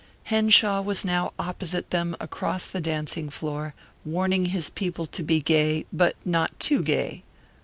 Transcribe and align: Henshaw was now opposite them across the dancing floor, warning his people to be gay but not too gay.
Henshaw 0.23 0.81
was 0.81 1.05
now 1.05 1.31
opposite 1.37 1.91
them 1.91 2.17
across 2.19 2.65
the 2.65 2.81
dancing 2.81 3.29
floor, 3.29 3.75
warning 4.03 4.45
his 4.45 4.71
people 4.71 5.05
to 5.05 5.21
be 5.21 5.39
gay 5.39 5.85
but 5.93 6.15
not 6.25 6.59
too 6.59 6.81
gay. 6.81 7.21